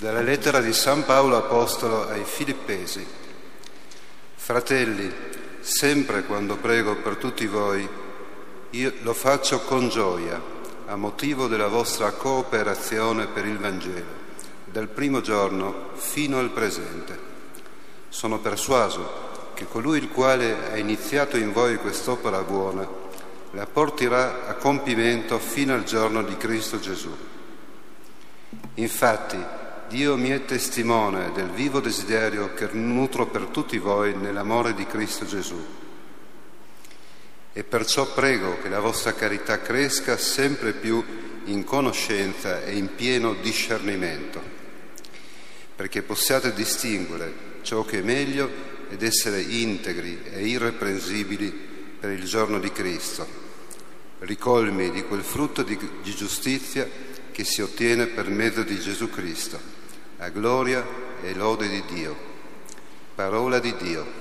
[0.00, 3.06] Dalla lettera di San Paolo Apostolo ai Filippesi.
[4.34, 5.12] Fratelli,
[5.60, 7.86] sempre quando prego per tutti voi,
[8.70, 10.40] io lo faccio con gioia,
[10.86, 14.06] a motivo della vostra cooperazione per il Vangelo,
[14.64, 17.18] dal primo giorno fino al presente.
[18.08, 22.88] Sono persuaso che colui il quale ha iniziato in voi quest'opera buona
[23.50, 27.14] la porterà a compimento fino al giorno di Cristo Gesù.
[28.76, 29.58] Infatti,
[29.90, 35.26] Dio mi è testimone del vivo desiderio che nutro per tutti voi nell'amore di Cristo
[35.26, 35.60] Gesù.
[37.52, 41.04] E perciò prego che la vostra carità cresca sempre più
[41.46, 44.40] in conoscenza e in pieno discernimento,
[45.74, 48.48] perché possiate distinguere ciò che è meglio
[48.90, 51.50] ed essere integri e irreprensibili
[51.98, 53.26] per il giorno di Cristo,
[54.20, 55.76] ricolmi di quel frutto di,
[56.14, 56.88] giustizia
[57.32, 59.79] che si ottiene per mezzo di Gesù Cristo
[60.22, 60.84] a gloria
[61.22, 62.14] e lode di Dio.
[63.14, 64.18] Parola di Dio.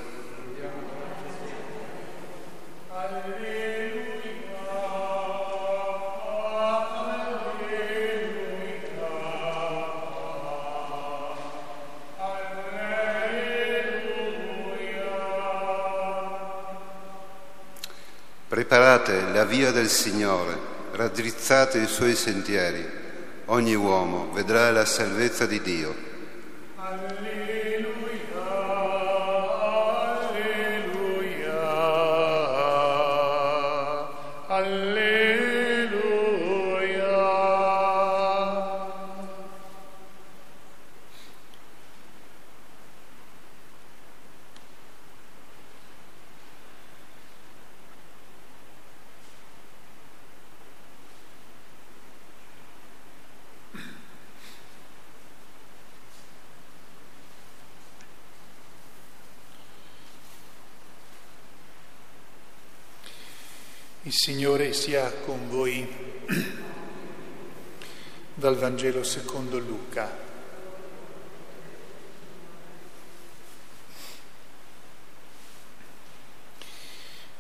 [18.48, 20.58] Preparate la via del Signore,
[20.94, 22.99] raddrizzate i suoi sentieri
[23.50, 25.96] ogni uomo vedrà la salvezza di Dio.
[26.76, 27.69] Alleluia,
[64.10, 65.88] Il Signore sia con voi
[68.34, 70.18] dal Vangelo secondo Luca.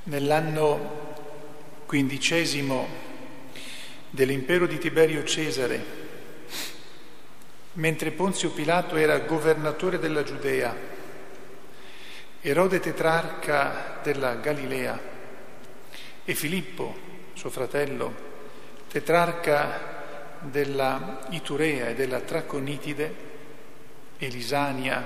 [0.03, 1.15] Nell'anno
[1.87, 2.87] quindicesimo
[4.11, 5.83] dell'impero di Tiberio Cesare,
[7.73, 10.75] mentre Ponzio Pilato era governatore della Giudea,
[12.41, 15.17] Erode tetrarca della Galilea,
[16.29, 16.95] e Filippo,
[17.33, 18.13] suo fratello,
[18.87, 23.15] tetrarca della Iturea e della Traconitide,
[24.15, 25.03] e Lisania,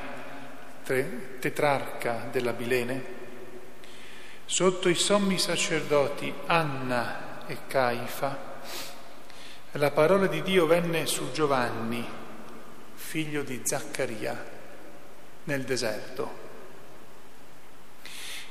[0.83, 3.05] tetrarca della Bilene,
[4.43, 8.59] sotto i sommi sacerdoti Anna e Caifa,
[9.71, 12.05] la parola di Dio venne su Giovanni,
[12.95, 14.45] figlio di Zaccaria,
[15.45, 16.52] nel deserto.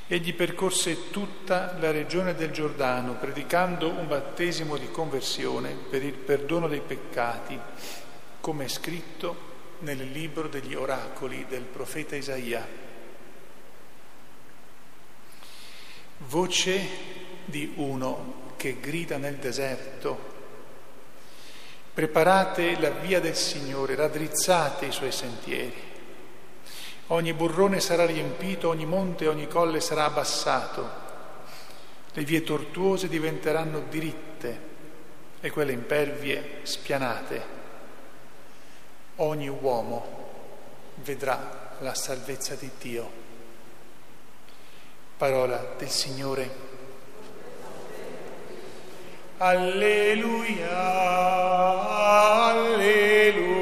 [0.07, 6.67] Egli percorse tutta la regione del Giordano, predicando un battesimo di conversione per il perdono
[6.67, 7.57] dei peccati,
[8.41, 12.67] come è scritto nel libro degli oracoli del profeta Isaia.
[16.17, 16.87] Voce
[17.45, 20.31] di uno che grida nel deserto,
[21.93, 25.91] preparate la via del Signore, raddrizzate i suoi sentieri.
[27.13, 31.01] Ogni burrone sarà riempito, ogni monte e ogni colle sarà abbassato.
[32.11, 34.71] Le vie tortuose diventeranno diritte
[35.39, 37.45] e quelle impervie spianate.
[39.17, 40.21] Ogni uomo
[41.03, 43.11] vedrà la salvezza di Dio.
[45.15, 46.71] Parola del Signore.
[49.37, 50.79] Alleluia,
[52.49, 53.52] alleluia,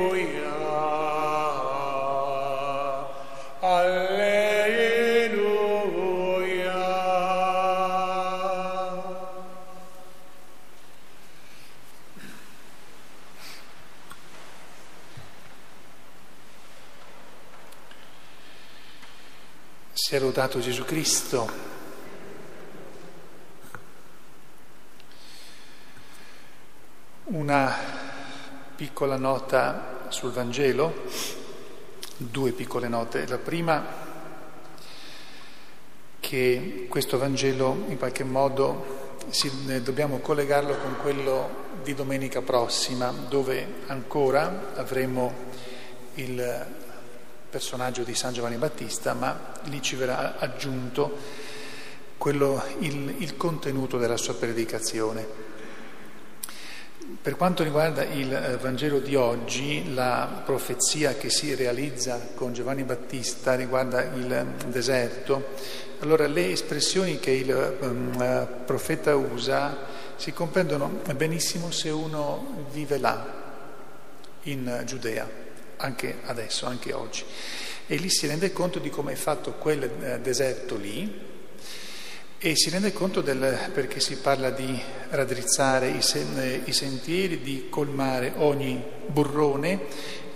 [20.12, 21.50] Sia lodato Gesù Cristo.
[27.28, 27.74] Una
[28.76, 31.06] piccola nota sul Vangelo,
[32.18, 33.26] due piccole note.
[33.26, 33.86] La prima
[36.20, 43.14] che questo Vangelo in qualche modo si- ne dobbiamo collegarlo con quello di domenica prossima,
[43.30, 45.34] dove ancora avremo
[46.16, 46.80] il
[47.52, 51.18] personaggio di San Giovanni Battista, ma lì ci verrà aggiunto
[52.18, 55.50] quello- il, il contenuto della sua predicazione.
[57.22, 62.84] Per quanto riguarda il eh, Vangelo di oggi, la profezia che si realizza con Giovanni
[62.84, 65.50] Battista riguarda il eh, deserto,
[66.00, 69.78] allora le espressioni che il um, profeta usa
[70.16, 73.40] si comprendono benissimo se uno vive là,
[74.44, 75.41] in Giudea,
[75.82, 77.24] anche adesso, anche oggi.
[77.88, 81.30] E lì si rende conto di come è fatto quel deserto lì,
[82.44, 87.68] e si rende conto del, perché si parla di raddrizzare i, sen, i, sentieri, di
[87.70, 89.82] colmare ogni burrone,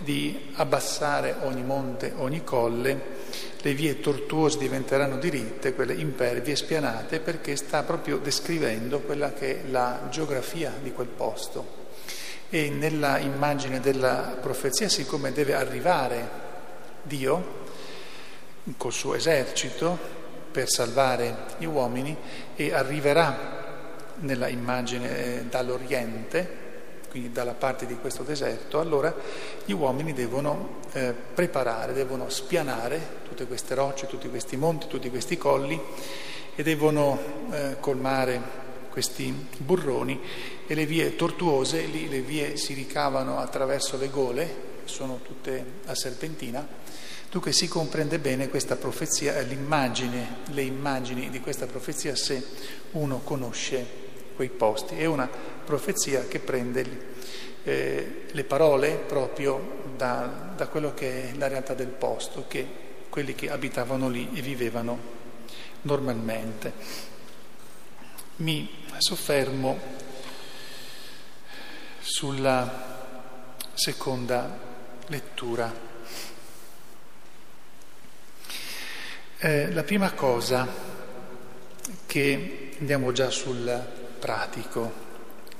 [0.04, 3.02] di abbassare ogni monte, ogni colle,
[3.60, 9.70] le vie tortuose diventeranno diritte, quelle impervie, spianate, perché sta proprio descrivendo quella che è
[9.70, 11.84] la geografia di quel posto.
[12.50, 16.30] E nella immagine della profezia, siccome deve arrivare
[17.04, 17.64] Dio
[18.78, 20.24] col suo esercito,
[20.56, 22.16] per salvare gli uomini
[22.56, 26.64] e arriverà nella immagine eh, dall'Oriente,
[27.10, 29.14] quindi dalla parte di questo deserto, allora
[29.66, 35.38] gli uomini devono eh, preparare, devono spianare tutte queste rocce, tutti questi monti, tutti questi
[35.38, 35.78] colli
[36.56, 37.20] e devono
[37.52, 38.64] eh, colmare
[38.96, 40.18] questi burroni
[40.66, 44.56] e le vie tortuose, lì le vie si ricavano attraverso le gole,
[44.86, 46.66] sono tutte a serpentina,
[47.30, 52.42] Dunque si comprende bene questa profezia, l'immagine, le immagini di questa profezia se
[52.92, 53.86] uno conosce
[54.38, 54.96] quei posti.
[54.96, 56.86] È una profezia che prende
[57.66, 62.66] eh, le parole proprio da, da quello che è la realtà del posto, che
[63.10, 64.98] quelli che abitavano lì e vivevano
[65.82, 66.72] normalmente.
[68.38, 69.78] Mi soffermo
[72.00, 73.04] sulla
[73.74, 74.60] seconda
[75.08, 75.86] lettura
[79.46, 80.66] Eh, la prima cosa
[82.08, 83.86] che andiamo già sul
[84.18, 84.92] pratico,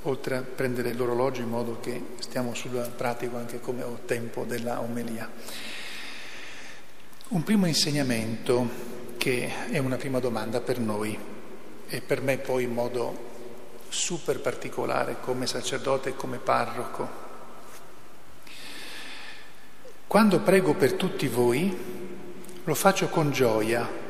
[0.02, 4.80] oltre a prendere l'orologio in modo che stiamo sul pratico anche come ho tempo della
[4.80, 5.30] omelia.
[7.28, 8.68] Un primo insegnamento
[9.18, 11.16] che è una prima domanda per noi
[11.88, 13.34] e per me poi in modo
[13.88, 17.24] super particolare come sacerdote e come parroco.
[20.06, 21.76] Quando prego per tutti voi,
[22.64, 24.04] lo faccio con gioia,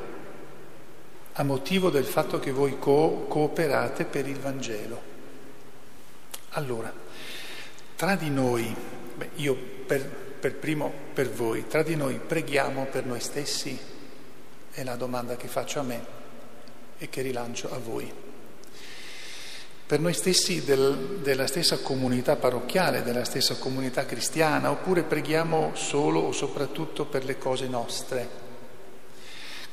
[1.32, 5.14] a motivo del fatto che voi co- cooperate per il Vangelo.
[6.50, 6.93] Allora,
[7.96, 8.75] tra di noi,
[9.14, 9.55] beh, io
[9.87, 13.79] per, per primo per voi, tra di noi preghiamo per noi stessi?
[14.70, 16.17] È la domanda che faccio a me
[16.98, 18.12] e che rilancio a voi.
[19.87, 26.20] Per noi stessi del, della stessa comunità parrocchiale, della stessa comunità cristiana, oppure preghiamo solo
[26.20, 28.44] o soprattutto per le cose nostre,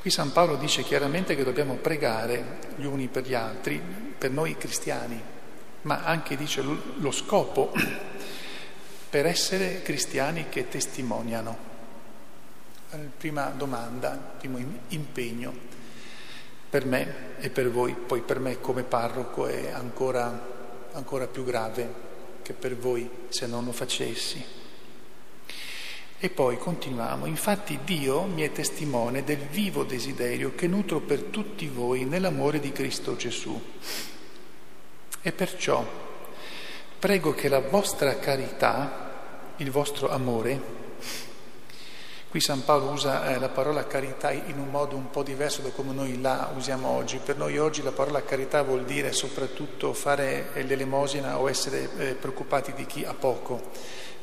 [0.03, 3.81] Qui San Paolo dice chiaramente che dobbiamo pregare gli uni per gli altri,
[4.17, 5.17] per noi cristiani,
[5.83, 7.71] ma anche dice lo scopo
[9.09, 11.57] per essere cristiani che testimoniano.
[13.17, 14.57] Prima domanda, primo
[14.89, 15.53] impegno
[16.73, 21.87] per me e per voi, poi per me come parroco è ancora, ancora più grave
[22.41, 24.43] che per voi se non lo facessi.
[26.17, 31.67] E poi continuiamo, infatti Dio mi è testimone del vivo desiderio che nutro per tutti
[31.67, 33.61] voi nell'amore di Cristo Gesù.
[35.21, 35.85] E perciò
[36.97, 40.59] prego che la vostra carità, il vostro amore,
[42.33, 45.69] qui San Paolo usa eh, la parola carità in un modo un po' diverso da
[45.69, 47.19] come noi la usiamo oggi.
[47.23, 52.73] Per noi oggi la parola carità vuol dire soprattutto fare l'elemosina o essere eh, preoccupati
[52.73, 53.69] di chi ha poco.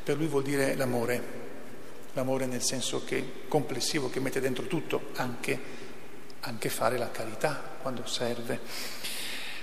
[0.03, 1.23] Per lui vuol dire l'amore
[2.15, 5.57] l'amore nel senso che complessivo, che mette dentro tutto, anche,
[6.41, 8.59] anche fare la carità quando serve,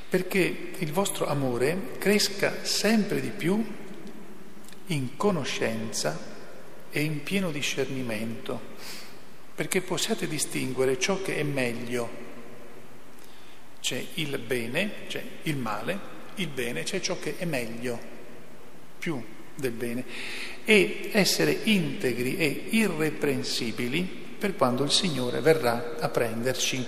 [0.07, 3.61] perché il vostro amore cresca sempre di più
[4.85, 6.35] in conoscenza
[6.97, 8.59] e in pieno discernimento,
[9.53, 12.25] perché possiate distinguere ciò che è meglio.
[13.79, 15.99] C'è il bene, c'è il male,
[16.35, 17.99] il bene, c'è ciò che è meglio,
[18.97, 19.23] più
[19.53, 20.05] del bene
[20.65, 24.01] e essere integri e irreprensibili
[24.39, 26.83] per quando il Signore verrà a prenderci.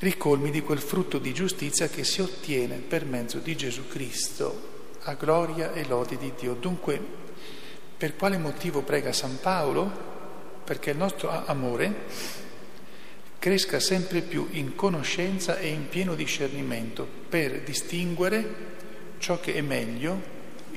[0.00, 5.14] Ricolmi di quel frutto di giustizia che si ottiene per mezzo di Gesù Cristo, a
[5.14, 6.52] gloria e lode di Dio.
[6.52, 7.24] Dunque,
[7.96, 10.14] per quale motivo prega San Paolo?
[10.64, 11.94] Perché il nostro amore
[13.38, 18.74] cresca sempre più in conoscenza e in pieno discernimento per distinguere
[19.18, 20.34] ciò che è meglio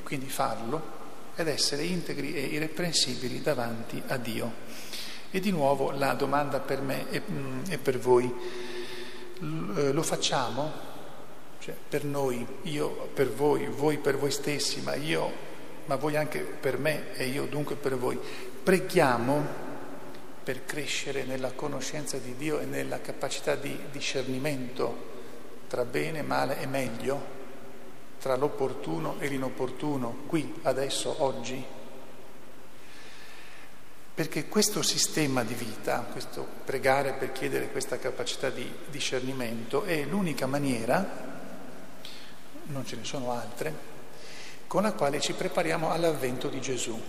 [0.10, 0.98] quindi farlo
[1.36, 4.52] ed essere integri e irreprensibili davanti a Dio.
[5.30, 10.88] E di nuovo la domanda per me e, mm, per voi, eh, lo facciamo?
[11.60, 15.32] Cioè per noi, io per voi, voi per voi stessi, ma io,
[15.86, 18.20] ma voi anche per me e io dunque per voi.
[18.64, 19.68] Preghiamo
[20.44, 25.08] per crescere nella conoscenza di Dio e nella capacità di discernimento
[25.68, 27.38] tra bene, male e meglio,
[28.20, 31.64] tra l'opportuno e l'inopportuno, qui, adesso, oggi.
[34.16, 40.48] Perché questo sistema di vita, questo pregare per chiedere questa capacità di discernimento, è l'unica
[40.48, 41.28] maniera,
[42.64, 43.99] non ce ne sono altre,
[44.70, 47.02] con la quale ci prepariamo all'avvento di Gesù.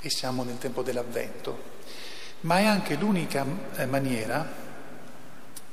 [0.00, 1.76] E siamo nel tempo dell'avvento.
[2.42, 4.48] Ma è anche l'unica eh, maniera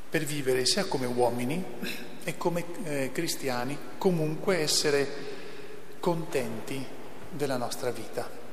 [0.09, 1.63] per vivere sia come uomini
[2.23, 5.07] e come eh, cristiani, comunque essere
[5.99, 6.83] contenti
[7.29, 8.44] della nostra vita.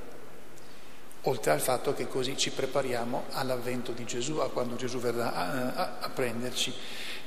[1.27, 5.73] Oltre al fatto che così ci prepariamo all'avvento di Gesù, a quando Gesù verrà a,
[5.73, 6.75] a, a prenderci.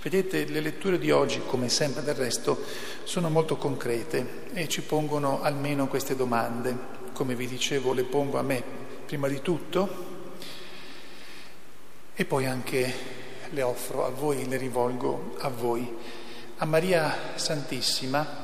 [0.02, 2.62] Vedete, le letture di oggi, come sempre del resto,
[3.06, 6.78] sono molto concrete e ci pongono almeno queste domande.
[7.14, 8.62] Come vi dicevo, le pongo a me
[9.06, 10.14] prima di tutto
[12.14, 12.94] e poi anche
[13.50, 15.96] le offro a voi, le rivolgo a voi.
[16.58, 18.44] A Maria Santissima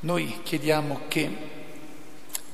[0.00, 1.62] noi chiediamo che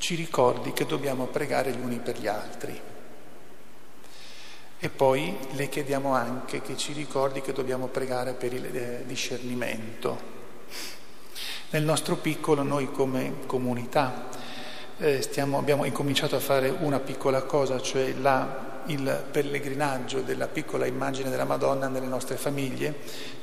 [0.00, 2.80] ci ricordi che dobbiamo pregare gli uni per gli altri.
[4.78, 10.38] E poi le chiediamo anche che ci ricordi che dobbiamo pregare per il eh, discernimento.
[11.68, 14.28] Nel nostro piccolo noi come comunità
[14.96, 20.86] eh, stiamo, abbiamo incominciato a fare una piccola cosa, cioè la il pellegrinaggio della piccola
[20.86, 22.94] immagine della Madonna nelle nostre famiglie,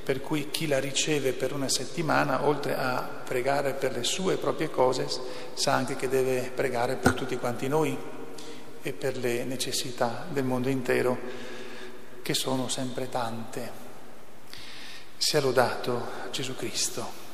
[0.04, 4.70] per cui chi la riceve per una settimana, oltre a pregare per le sue proprie
[4.70, 5.08] cose,
[5.54, 7.98] sa anche che deve pregare per tutti quanti noi
[8.82, 11.18] e per le necessità del mondo intero,
[12.22, 13.86] che sono sempre tante.
[15.18, 17.27] Sia lodato Gesù Cristo.